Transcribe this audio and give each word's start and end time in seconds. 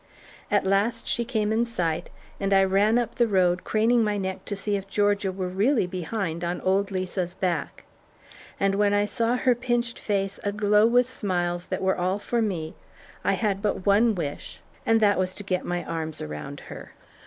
At 0.49 0.65
last 0.65 1.07
she 1.07 1.23
came 1.23 1.53
in 1.53 1.63
sight 1.63 2.09
and 2.39 2.55
I 2.55 2.63
ran 2.63 2.97
up 2.97 3.13
the 3.13 3.27
road 3.27 3.63
craning 3.63 4.03
my 4.03 4.17
neck 4.17 4.45
to 4.45 4.55
see 4.55 4.75
if 4.75 4.87
Georgia 4.87 5.31
were 5.31 5.47
really 5.47 5.85
behind 5.85 6.43
on 6.43 6.59
old 6.61 6.89
Lisa's 6.89 7.35
back, 7.35 7.83
and 8.59 8.73
when 8.73 8.95
I 8.95 9.05
saw 9.05 9.35
her 9.35 9.53
pinched 9.53 9.99
face 9.99 10.39
aglow 10.43 10.87
with 10.87 11.07
smiles 11.07 11.67
that 11.67 11.83
were 11.83 11.99
all 11.99 12.17
for 12.17 12.41
me, 12.41 12.73
I 13.23 13.33
had 13.33 13.61
but 13.61 13.85
one 13.85 14.15
wish, 14.15 14.59
and 14.87 15.01
that 15.01 15.19
was 15.19 15.35
to 15.35 15.43
get 15.43 15.65
my 15.65 15.83
arms 15.83 16.19
around 16.19 16.61
her. 16.61 16.93